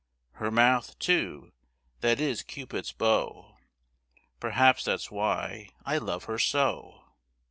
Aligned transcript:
Her 0.31 0.49
mouth, 0.49 0.97
too, 0.97 1.53
that 1.99 2.19
is 2.19 2.41
Cupid's 2.41 2.91
bow 2.91 3.57
Perhaps 4.39 4.85
that's 4.85 5.11
why 5.11 5.69
I 5.85 5.99
love 5.99 6.23
her 6.23 6.39
so. 6.39 7.03